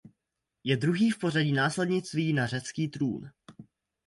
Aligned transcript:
Je 0.65 0.77
druhý 0.77 1.11
v 1.11 1.17
pořadí 1.19 1.51
následnictví 1.53 2.33
na 2.33 2.47
řecký 2.47 2.87
trůn. 2.87 3.29